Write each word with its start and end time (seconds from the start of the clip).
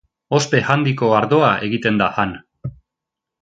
Ospe 0.35 0.61
handiko 0.75 1.09
ardoa 1.17 1.51
egiten 1.67 2.01
da 2.03 2.09
han. 2.17 2.35